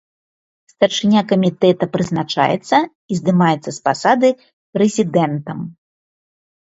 Старшыня 0.71 1.21
камітэта 1.31 1.83
прызначаецца 1.97 2.77
і 2.85 3.13
здымаецца 3.21 3.69
з 3.79 3.79
пасады 3.89 4.29
прэзідэнтам. 4.79 5.59